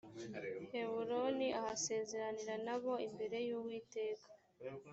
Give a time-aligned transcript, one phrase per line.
[0.71, 4.27] heburoni ahasezeranira na bo imbere y uwiteka